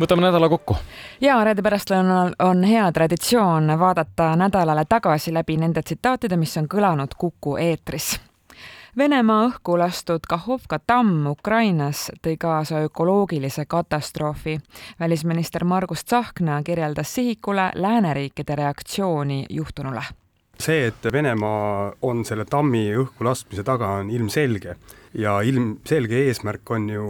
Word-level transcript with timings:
võtame 0.00 0.22
nädala 0.22 0.48
kokku. 0.48 0.76
ja 1.20 1.44
reede 1.44 1.62
pärastlõunal 1.62 2.34
on 2.38 2.64
hea 2.64 2.92
traditsioon 2.92 3.78
vaadata 3.78 4.36
nädalale 4.36 4.84
tagasi 4.88 5.34
läbi 5.34 5.56
nende 5.56 5.82
tsitaatide, 5.82 6.36
mis 6.36 6.56
on 6.56 6.68
kõlanud 6.68 7.14
Kuku 7.18 7.56
eetris. 7.56 8.20
Venemaa 8.98 9.46
õhku 9.48 9.78
lastud 9.78 10.24
Kahovka 10.28 10.78
tamm 10.86 11.26
Ukrainas 11.26 12.10
tõi 12.22 12.36
kaasa 12.40 12.78
ökoloogilise 12.80 13.64
katastroofi. 13.66 14.58
välisminister 15.00 15.64
Margus 15.64 16.04
Tsahkna 16.04 16.62
kirjeldas 16.62 17.14
sihikule 17.14 17.70
lääneriikide 17.74 18.56
reaktsiooni 18.56 19.46
juhtunule 19.50 20.02
see, 20.62 20.86
et 20.88 21.08
Venemaa 21.12 21.92
on 22.02 22.24
selle 22.24 22.44
tammi 22.48 22.88
õhku 22.96 23.26
laskmise 23.26 23.64
taga, 23.66 23.96
on 24.00 24.10
ilmselge. 24.10 24.76
Ja 25.16 25.38
ilmselge 25.40 26.18
eesmärk 26.26 26.70
on 26.76 26.88
ju 26.92 27.04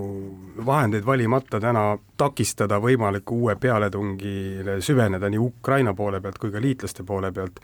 vahendeid 0.67 1.07
valimata 1.07 1.61
täna 1.61 1.97
takistada 2.17 2.79
võimaliku 2.83 3.41
uue 3.47 3.57
pealetungile 3.61 4.81
süveneda 4.81 5.31
nii 5.31 5.43
Ukraina 5.43 5.95
poole 5.95 6.21
pealt 6.21 6.39
kui 6.39 6.53
ka 6.55 6.63
liitlaste 6.63 7.07
poole 7.07 7.33
pealt. 7.33 7.59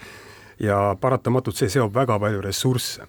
Ja 0.58 0.96
paratamatult 1.00 1.58
see 1.58 1.70
seob 1.70 1.94
väga 1.94 2.18
palju 2.22 2.42
ressursse 2.42 3.06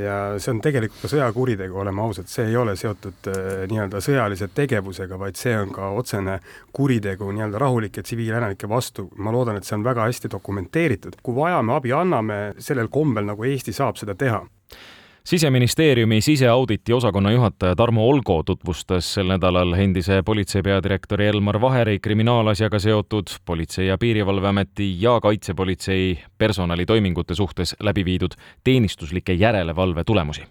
ja 0.00 0.16
see 0.42 0.52
on 0.54 0.60
tegelikult 0.64 1.04
ka 1.04 1.10
sõjakuritegu, 1.12 1.78
oleme 1.82 2.02
ausad, 2.04 2.28
see 2.30 2.48
ei 2.50 2.56
ole 2.56 2.76
seotud 2.78 3.30
äh, 3.32 3.64
nii-öelda 3.70 4.02
sõjalise 4.04 4.50
tegevusega, 4.54 5.18
vaid 5.20 5.38
see 5.40 5.54
on 5.58 5.72
ka 5.74 5.90
otsene 5.96 6.38
kuritegu 6.76 7.30
nii-öelda 7.32 7.62
rahulike 7.62 8.04
tsiviilelanike 8.06 8.68
vastu, 8.70 9.08
ma 9.16 9.34
loodan, 9.34 9.60
et 9.60 9.68
see 9.68 9.78
on 9.78 9.86
väga 9.86 10.08
hästi 10.08 10.32
dokumenteeritud, 10.36 11.20
kui 11.22 11.36
vaja, 11.38 11.62
me 11.62 11.76
abi 11.78 11.94
anname 11.96 12.40
sellel 12.58 12.92
kombel, 12.92 13.28
nagu 13.30 13.46
Eesti 13.46 13.74
saab 13.76 14.00
seda 14.00 14.14
teha 14.18 14.44
siseministeeriumi 15.26 16.20
siseauditi 16.20 16.92
osakonna 16.92 17.30
juhataja 17.30 17.76
Tarmo 17.76 18.08
Olgo 18.08 18.42
tutvustas 18.42 19.14
sel 19.14 19.26
nädalal 19.26 19.72
endise 19.72 20.22
politsei 20.22 20.62
peadirektori 20.62 21.26
Elmar 21.26 21.60
Vaheri 21.60 21.98
kriminaalasjaga 21.98 22.78
seotud 22.78 23.26
Politsei- 23.44 23.86
ja 23.86 23.98
Piirivalveameti 23.98 25.02
ja 25.02 25.20
Kaitsepolitsei 25.20 26.18
personalitoimingute 26.38 27.34
suhtes 27.34 27.76
läbi 27.80 28.04
viidud 28.04 28.30
teenistuslike 28.64 29.32
järelevalve 29.32 30.04
tulemusi. 30.04 30.42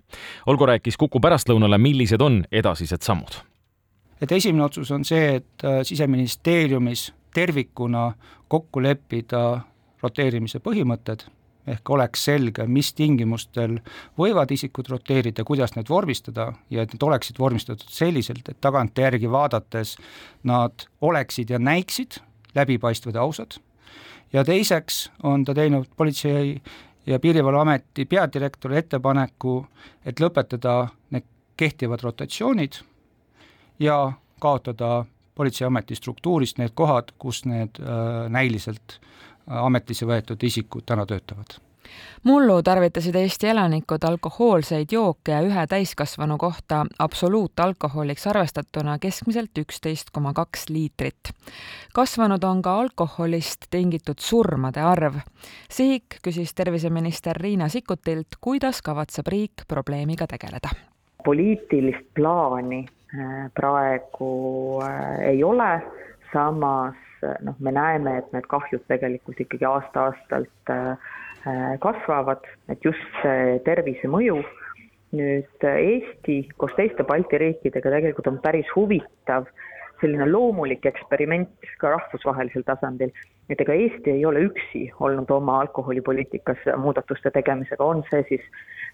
Olgo 0.46 0.66
rääkis 0.66 0.98
Kuku 0.98 1.20
pärastlõunale, 1.20 1.78
millised 1.78 2.22
on 2.22 2.44
edasised 2.52 3.02
sammud. 3.02 3.32
et 4.22 4.32
esimene 4.32 4.64
otsus 4.64 4.92
on 4.92 5.06
see, 5.06 5.36
et 5.36 5.64
äh, 5.64 5.80
Siseministeeriumis 5.84 7.14
tervikuna 7.34 8.14
kokku 8.48 8.84
leppida 8.84 9.62
roteerimise 10.04 10.60
põhimõtted 10.60 11.35
ehk 11.68 11.90
oleks 11.90 12.26
selge, 12.28 12.66
mis 12.68 12.94
tingimustel 12.94 13.80
võivad 14.20 14.52
isikud 14.54 14.90
roteerida, 14.92 15.44
kuidas 15.44 15.76
need 15.76 15.90
vormistada 15.90 16.52
ja 16.70 16.86
et 16.86 16.94
need 16.94 17.04
oleksid 17.04 17.40
vormistatud 17.40 17.90
selliselt, 17.90 18.50
et 18.50 18.62
tagantjärgi 18.62 19.32
vaadates 19.32 19.96
nad 20.44 20.88
oleksid 21.02 21.50
ja 21.50 21.60
näiksid 21.60 22.20
läbipaistvad 22.56 23.16
ja 23.16 23.22
ausad. 23.22 23.58
ja 24.34 24.44
teiseks 24.44 25.12
on 25.24 25.46
ta 25.46 25.54
teinud 25.54 25.86
Politsei- 25.98 26.62
ja 27.06 27.20
Piirivalveameti 27.20 28.06
peadirektori 28.06 28.78
ettepaneku, 28.78 29.68
et 30.06 30.20
lõpetada 30.20 30.88
need 31.10 31.24
kehtivad 31.58 32.04
rotatsioonid 32.04 32.82
ja 33.80 34.14
kaotada 34.40 35.06
Politseiameti 35.36 35.96
struktuurist 35.96 36.58
need 36.58 36.72
kohad, 36.74 37.12
kus 37.20 37.46
need 37.46 37.80
äh, 37.80 38.30
näiliselt 38.30 39.00
ametisse 39.48 40.06
võetud 40.06 40.44
isikud 40.44 40.86
täna 40.86 41.06
töötavad 41.06 41.60
mullu 42.24 42.64
tarvitasid 42.64 43.16
Eesti 43.16 43.48
elanikud 43.48 44.04
alkohoolseid 44.04 44.92
jooke 44.92 45.32
ja 45.32 45.42
ühe 45.46 45.68
täiskasvanu 45.70 46.38
kohta 46.38 46.86
absoluutalkoholiks 47.00 48.28
arvestatuna 48.28 48.98
keskmiselt 49.00 49.58
üksteist 49.62 50.10
koma 50.14 50.34
kaks 50.34 50.70
liitrit. 50.70 51.32
kasvanud 51.94 52.44
on 52.44 52.62
ka 52.62 52.80
alkoholist 52.80 53.70
tingitud 53.70 54.20
surmade 54.20 54.82
arv. 54.82 55.22
Sihik 55.70 56.20
küsis 56.28 56.54
terviseminister 56.56 57.38
Riina 57.38 57.70
Sikkutilt, 57.70 58.40
kuidas 58.42 58.82
kavatseb 58.82 59.28
riik 59.28 59.68
probleemiga 59.68 60.28
tegeleda. 60.28 60.70
poliitilist 61.26 62.14
plaani 62.16 62.86
äh, 62.86 63.52
praegu 63.54 64.80
äh, 64.82 65.30
ei 65.30 65.44
ole, 65.44 65.82
samas 66.34 67.05
noh, 67.46 67.58
me 67.60 67.74
näeme, 67.76 68.20
et 68.22 68.34
need 68.36 68.48
kahjud 68.52 68.84
tegelikult 68.92 69.40
ikkagi 69.42 69.68
aasta-aastalt 69.70 70.74
äh, 70.74 71.14
kasvavad, 71.84 72.46
et 72.74 72.86
just 72.86 73.06
see 73.22 73.58
tervisemõju 73.68 74.40
nüüd 75.16 75.68
Eesti 75.70 76.42
koos 76.60 76.74
teiste 76.78 77.06
Balti 77.08 77.40
riikidega 77.40 77.90
tegelikult 77.98 78.28
on 78.32 78.40
päris 78.44 78.70
huvitav 78.76 79.44
selline 80.02 80.26
loomulik 80.28 80.84
eksperiment 80.90 81.50
ka 81.80 81.94
rahvusvahelisel 81.94 82.64
tasandil, 82.68 83.12
et 83.50 83.62
ega 83.62 83.74
Eesti 83.86 84.10
ei 84.12 84.26
ole 84.28 84.40
üksi 84.50 84.82
olnud 85.00 85.30
oma 85.32 85.60
alkoholipoliitikas 85.64 86.58
muudatuste 86.82 87.30
tegemisega, 87.36 87.84
on 87.86 88.04
see 88.10 88.24
siis 88.32 88.44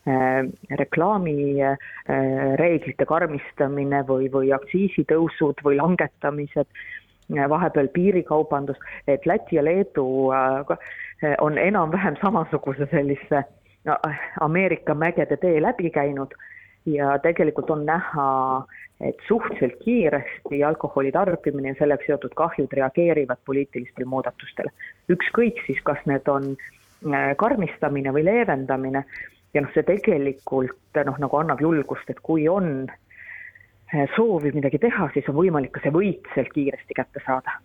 äh, 0.05 0.41
reklaamireeglite 0.83 3.03
äh, 3.05 3.09
karmistamine 3.09 3.99
või, 4.07 4.25
või 4.33 4.47
aktsiisitõusud 4.57 5.57
või 5.65 5.75
langetamised 5.81 6.69
vahepeal 7.49 7.87
piirikaubandus, 7.87 8.77
et 9.07 9.25
Läti 9.25 9.55
ja 9.55 9.63
Leedu 9.63 10.31
äh, 10.31 11.35
on 11.41 11.57
enam-vähem 11.57 12.15
samasuguse 12.21 12.87
sellise 12.91 13.43
Ameerika 14.39 14.93
mägede 14.93 15.37
tee 15.37 15.61
läbi 15.61 15.89
käinud 15.89 16.33
ja 16.85 17.19
tegelikult 17.19 17.69
on 17.69 17.85
näha, 17.85 18.65
et 19.01 19.17
suhteliselt 19.27 19.79
kiiresti 19.83 20.63
alkoholi 20.63 21.11
tarbimine 21.11 21.73
ja 21.73 21.75
sellega 21.79 22.03
seotud 22.05 22.33
kahjud 22.35 22.73
reageerivad 22.73 23.37
poliitilistele 23.45 24.05
muudatustele. 24.05 24.69
ükskõik 25.09 25.65
siis, 25.65 25.81
kas 25.83 25.97
need 26.05 26.27
on 26.27 26.55
äh, 26.55 27.35
karmistamine 27.37 28.13
või 28.13 28.25
leevendamine 28.25 29.05
ja 29.53 29.61
noh, 29.61 29.71
see 29.73 29.83
tegelikult 29.83 31.01
noh, 31.05 31.17
nagu 31.19 31.37
annab 31.37 31.61
julgust, 31.61 32.09
et 32.09 32.19
kui 32.19 32.47
on 32.49 32.87
soovi 34.15 34.53
midagi 34.55 34.79
teha, 34.79 35.09
siis 35.13 35.27
on 35.29 35.35
võimalik 35.35 35.73
ka 35.75 35.83
see 35.83 35.93
võit 35.95 36.29
sealt 36.35 36.53
kiiresti 36.55 36.97
kätte 36.97 37.23
saada 37.25 37.59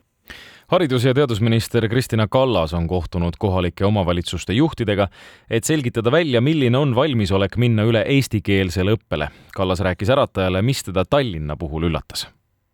haridus- 0.69 1.05
ja 1.05 1.15
teadusminister 1.15 1.89
Kristina 1.89 2.27
Kallas 2.29 2.75
on 2.75 2.89
kohtunud 2.89 3.33
kohalike 3.39 3.85
omavalitsuste 3.85 4.53
juhtidega, 4.53 5.09
et 5.51 5.65
selgitada 5.65 6.13
välja, 6.13 6.41
milline 6.41 6.79
on 6.79 6.95
valmisolek 6.95 7.57
minna 7.57 7.85
üle 7.87 8.03
eestikeelsele 8.07 8.97
õppele. 8.97 9.29
Kallas 9.55 9.81
rääkis 9.81 10.11
äratajale, 10.11 10.63
mis 10.63 10.83
teda 10.83 11.05
Tallinna 11.05 11.57
puhul 11.57 11.87
üllatas. 11.91 12.27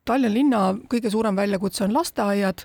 Tallinna 0.04 0.34
linna 0.34 0.62
kõige 0.88 1.10
suurem 1.10 1.36
väljakutse 1.36 1.84
on 1.84 1.94
lasteaiad 1.94 2.64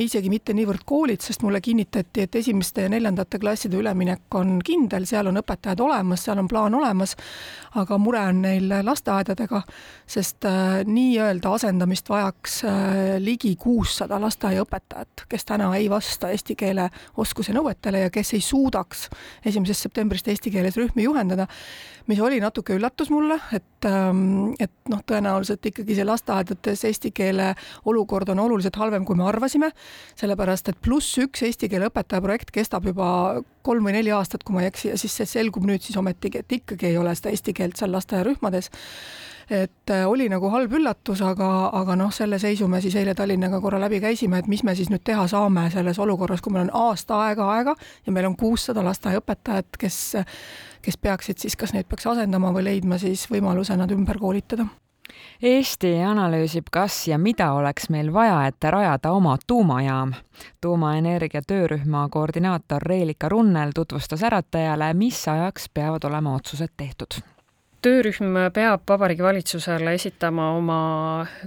isegi 0.00 0.30
mitte 0.32 0.54
niivõrd 0.56 0.86
koolid, 0.88 1.20
sest 1.20 1.42
mulle 1.44 1.60
kinnitati, 1.60 2.24
et 2.24 2.36
esimeste 2.40 2.86
ja 2.86 2.90
neljandate 2.92 3.38
klasside 3.38 3.76
üleminek 3.76 4.34
on 4.38 4.54
kindel, 4.64 5.04
seal 5.08 5.28
on 5.28 5.40
õpetajad 5.42 5.82
olemas, 5.84 6.24
seal 6.24 6.40
on 6.40 6.48
plaan 6.48 6.74
olemas, 6.74 7.12
aga 7.76 7.98
mure 8.00 8.22
on 8.30 8.40
neil 8.46 8.72
lasteaedadega, 8.86 9.60
sest 10.08 10.48
äh, 10.48 10.80
nii-öelda 10.88 11.52
asendamist 11.58 12.08
vajaks 12.08 12.58
äh, 12.64 12.72
ligi 13.20 13.52
kuussada 13.60 14.20
lasteaiaõpetajat, 14.22 15.26
kes 15.28 15.44
täna 15.48 15.68
ei 15.76 15.90
vasta 15.92 16.32
eesti 16.32 16.56
keele 16.56 16.88
oskuse 17.20 17.52
nõuetele 17.52 18.06
ja 18.06 18.12
kes 18.14 18.32
ei 18.38 18.40
suudaks 18.44 19.08
esimesest 19.44 19.88
septembrist 19.88 20.28
eesti 20.32 20.54
keeles 20.54 20.78
rühmi 20.80 21.04
juhendada, 21.04 21.46
mis 22.08 22.20
oli 22.20 22.40
natuke 22.40 22.78
üllatus 22.78 23.12
mulle, 23.12 23.36
et, 23.52 23.84
ähm, 23.88 24.54
et 24.60 24.72
noh, 24.88 25.04
tõenäoliselt 25.04 25.68
ikkagi 25.68 26.00
see 26.00 26.08
lasteaedades 26.08 26.88
eesti 26.88 27.12
keele 27.12 27.52
olukord 27.84 28.32
on 28.32 28.40
oluliselt 28.40 28.76
halvem, 28.80 29.04
kui 29.04 29.20
me 29.20 29.28
arvasime 29.28 29.72
sellepärast 30.18 30.68
et 30.72 30.78
pluss 30.82 31.18
üks 31.22 31.44
eesti 31.46 31.70
keele 31.72 31.88
õpetaja 31.90 32.22
projekt 32.24 32.52
kestab 32.54 32.86
juba 32.86 33.08
kolm 33.66 33.88
või 33.88 33.96
neli 33.96 34.12
aastat, 34.14 34.44
kui 34.44 34.56
ma 34.56 34.64
ei 34.64 34.70
eksi, 34.72 34.92
ja 34.92 35.00
siis 35.00 35.14
see 35.16 35.28
selgub 35.38 35.66
nüüd 35.68 35.82
siis 35.84 35.98
ometigi, 35.98 36.42
et 36.42 36.56
ikkagi 36.60 36.92
ei 36.92 36.98
ole 37.00 37.14
seda 37.18 37.32
eesti 37.32 37.54
keelt 37.56 37.78
seal 37.80 37.94
lasteaiarühmades. 37.94 38.70
Et 39.52 39.90
äh, 39.90 40.04
oli 40.08 40.28
nagu 40.30 40.48
halb 40.52 40.72
üllatus, 40.78 41.20
aga, 41.26 41.48
aga 41.76 41.96
noh, 41.98 42.12
selle 42.14 42.38
seisu 42.40 42.68
me 42.70 42.78
siis 42.80 42.94
eile 42.96 43.12
Tallinnaga 43.18 43.58
korra 43.60 43.80
läbi 43.82 43.98
käisime, 44.00 44.38
et 44.38 44.48
mis 44.48 44.62
me 44.64 44.74
siis 44.78 44.88
nüüd 44.92 45.02
teha 45.04 45.26
saame 45.28 45.66
selles 45.74 45.98
olukorras, 46.00 46.40
kui 46.40 46.54
meil 46.54 46.68
on 46.68 46.76
aasta 46.88 47.18
aega 47.26 47.48
aega 47.56 47.74
ja 48.06 48.14
meil 48.14 48.30
on 48.30 48.36
kuussada 48.38 48.84
lasteaiaõpetajat, 48.86 49.80
kes, 49.82 49.98
kes 50.86 51.00
peaksid 51.02 51.42
siis, 51.42 51.58
kas 51.58 51.74
neid 51.74 51.90
peaks 51.90 52.06
asendama 52.14 52.54
või 52.54 52.70
leidma 52.70 53.00
siis 53.02 53.26
võimaluse 53.34 53.76
nad 53.76 53.92
ümber 53.92 54.22
koolitada 54.22 54.70
Eesti 55.42 55.96
analüüsib, 56.06 56.70
kas 56.70 57.08
ja 57.08 57.18
mida 57.18 57.52
oleks 57.52 57.90
meil 57.90 58.12
vaja, 58.12 58.46
et 58.46 58.64
rajada 58.64 59.12
oma 59.12 59.36
tuumajaam. 59.46 60.14
tuumaenergia 60.60 61.42
töörühma 61.46 62.08
koordinaator 62.08 62.82
Reelika 62.82 63.28
Runnel 63.28 63.70
tutvustas 63.74 64.22
äratajale, 64.22 64.94
mis 64.94 65.28
ajaks 65.28 65.68
peavad 65.74 66.04
olema 66.04 66.34
otsused 66.34 66.70
tehtud 66.76 67.22
töörühm 67.82 68.36
peab 68.54 68.86
Vabariigi 68.88 69.22
Valitsusele 69.22 69.94
esitama 69.94 70.52
oma 70.56 70.80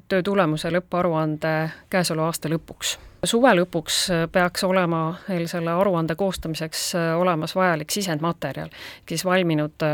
töö 0.07 0.23
tulemuse 0.23 0.71
lõpparuande 0.73 1.53
käesoleva 1.89 2.27
aasta 2.31 2.51
lõpuks. 2.51 2.97
suve 3.23 3.53
lõpuks 3.55 3.99
peaks 4.31 4.63
olema 4.63 5.15
meil 5.27 5.47
selle 5.47 5.71
aruande 5.71 6.15
koostamiseks 6.15 6.91
olemas 7.17 7.55
vajalik 7.55 7.89
sisendmaterjal, 7.89 8.69
siis 9.09 9.25
valminud 9.25 9.87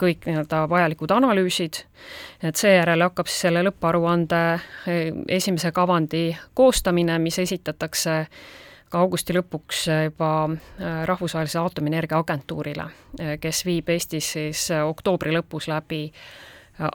kõik 0.00 0.26
nii-öelda 0.26 0.64
vajalikud 0.70 1.12
analüüsid, 1.14 1.82
et 2.42 2.56
seejärel 2.56 3.04
hakkab 3.04 3.28
siis 3.30 3.46
selle 3.46 3.62
lõpparuande 3.66 4.42
esimese 5.28 5.72
kavandi 5.72 6.30
koostamine, 6.54 7.18
mis 7.22 7.38
esitatakse 7.38 8.16
ka 8.92 9.00
augusti 9.00 9.32
lõpuks 9.36 9.86
juba 10.04 10.30
Rahvusvahelisele 11.08 11.62
Aatomienergia 11.62 12.18
Agentuurile, 12.20 12.88
kes 13.40 13.64
viib 13.64 13.88
Eestis 13.88 14.32
siis 14.36 14.66
oktoobri 14.84 15.32
lõpus 15.32 15.68
läbi 15.72 16.06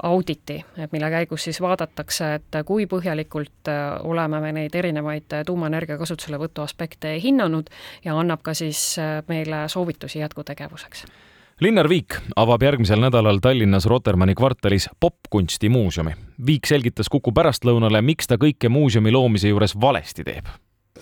auditi, 0.03 0.57
et 0.77 0.91
mille 0.91 1.09
käigus 1.09 1.43
siis 1.47 1.61
vaadatakse, 1.61 2.33
et 2.39 2.57
kui 2.65 2.87
põhjalikult 2.89 3.71
oleme 4.03 4.41
me 4.41 4.51
neid 4.57 4.75
erinevaid 4.75 5.37
tuumaenergia 5.45 5.97
kasutuselevõtu 5.97 6.65
aspekte 6.65 7.13
hinnanud 7.23 7.69
ja 8.05 8.17
annab 8.17 8.41
ka 8.45 8.53
siis 8.57 8.97
meile 9.29 9.65
soovitusi 9.69 10.19
jätkutegevuseks. 10.19 11.05
Linnar 11.57 11.87
Viik 11.89 12.13
avab 12.37 12.61
järgmisel 12.61 12.99
nädalal 13.01 13.39
Tallinnas 13.41 13.87
Rotermanni 13.89 14.35
kvartalis 14.37 14.83
popkunstimuuseumi. 15.01 16.11
Viik 16.45 16.67
selgitas 16.69 17.09
Kuku 17.09 17.31
pärastlõunale, 17.33 17.97
miks 18.05 18.29
ta 18.29 18.37
kõike 18.37 18.69
muuseumi 18.69 19.09
loomise 19.09 19.49
juures 19.49 19.73
valesti 19.73 20.21
teeb. 20.27 20.51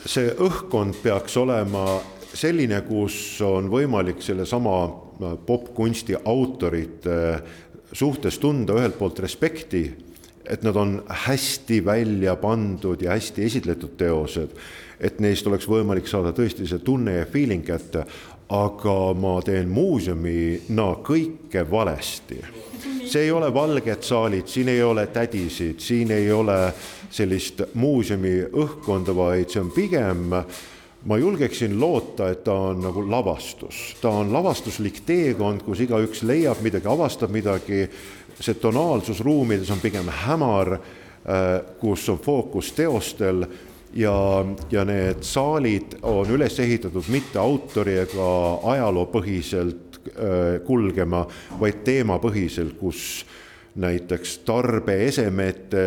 see 0.05 0.31
õhkkond 0.31 0.95
peaks 1.03 1.35
olema 1.37 1.99
selline, 2.33 2.79
kus 2.87 3.41
on 3.43 3.67
võimalik 3.67 4.23
sellesama 4.23 4.77
popkunsti 5.45 6.15
autorite 6.23 7.41
suhtes 7.91 8.39
tunda 8.39 8.79
ühelt 8.79 8.95
poolt 8.97 9.19
respekti, 9.19 9.83
et 10.49 10.63
nad 10.63 10.75
on 10.75 11.01
hästi 11.25 11.85
välja 11.85 12.35
pandud 12.35 13.01
ja 13.01 13.11
hästi 13.11 13.43
esitletud 13.43 13.97
teosed, 13.97 14.55
et 14.99 15.19
neist 15.19 15.47
oleks 15.47 15.67
võimalik 15.67 16.07
saada 16.07 16.31
tõesti 16.31 16.67
see 16.67 16.79
tunne 16.79 17.19
ja 17.19 17.25
feeling 17.25 17.65
kätte, 17.65 18.05
aga 18.49 19.13
ma 19.17 19.39
teen 19.41 19.69
muuseumina 19.69 20.91
kõike 21.03 21.65
valesti. 21.71 22.41
see 23.05 23.21
ei 23.21 23.31
ole 23.31 23.53
valged 23.53 24.01
saalid, 24.01 24.47
siin 24.47 24.69
ei 24.69 24.83
ole 24.83 25.07
tädisid, 25.07 25.79
siin 25.79 26.11
ei 26.11 26.31
ole 26.31 26.73
sellist 27.09 27.61
muuseumi 27.73 28.49
õhkkonda, 28.51 29.15
vaid 29.15 29.49
see 29.49 29.61
on 29.61 29.71
pigem 29.71 30.33
ma 31.05 31.17
julgeksin 31.17 31.79
loota, 31.79 32.29
et 32.29 32.43
ta 32.43 32.53
on 32.53 32.81
nagu 32.81 33.03
lavastus, 33.11 33.95
ta 34.01 34.09
on 34.09 34.33
lavastuslik 34.33 35.03
teekond, 35.05 35.61
kus 35.61 35.83
igaüks 35.85 36.23
leiab 36.25 36.61
midagi, 36.65 36.89
avastab 36.89 37.33
midagi, 37.33 37.85
see 38.39 38.57
tonaalsus 38.57 39.21
ruumides 39.21 39.69
on 39.71 39.81
pigem 39.83 40.09
hämar, 40.25 40.73
äh, 40.73 41.61
kus 41.79 42.09
on 42.09 42.19
fookus 42.19 42.73
teostel 42.73 43.45
ja, 43.95 44.45
ja 44.71 44.85
need 44.85 45.23
saalid 45.25 45.97
on 46.03 46.29
üles 46.35 46.59
ehitatud 46.59 47.07
mitte 47.13 47.39
autori 47.39 47.97
ega 48.03 48.29
ajaloopõhiselt 48.75 49.99
äh, 50.11 50.59
kulgema, 50.67 51.25
vaid 51.59 51.83
teemapõhiselt, 51.87 52.75
kus 52.79 53.25
näiteks 53.75 54.37
tarbeesemete 54.47 55.85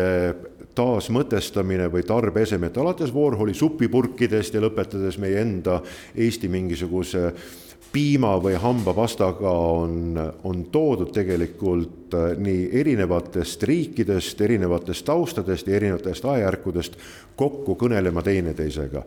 taasmõtestamine 0.79 1.89
või 1.91 2.05
tarbeesemete, 2.07 2.79
alates 2.79 3.11
Warholi 3.15 3.53
supipurkidest 3.57 4.55
ja 4.55 4.63
lõpetades 4.63 5.19
meie 5.19 5.41
enda 5.43 5.81
Eesti 6.15 6.47
mingisuguse 6.51 7.33
piima 7.91 8.35
või 8.41 8.53
hambapastaga 8.59 9.49
on, 9.49 10.19
on 10.43 10.65
toodud 10.71 11.09
tegelikult 11.13 12.13
äh, 12.13 12.35
nii 12.37 12.69
erinevatest 12.81 13.63
riikidest, 13.65 14.41
erinevatest 14.45 15.05
taustadest 15.05 15.67
ja 15.67 15.79
erinevatest 15.79 16.25
ajajärkudest 16.25 16.99
kokku 17.39 17.75
kõnelema 17.79 18.21
teineteisega 18.23 19.03